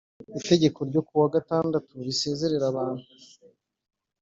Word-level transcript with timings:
itegeko 0.39 0.79
ryo 0.89 1.01
kuwa 1.07 1.27
gatandatu 1.35 1.91
risezerera 2.05 2.65
abantu 2.71 3.05